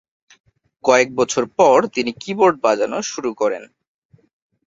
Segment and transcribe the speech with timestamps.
[0.83, 3.63] কয়েক বছর পর তিনি কীবোর্ড বাজানো শুরু করেন।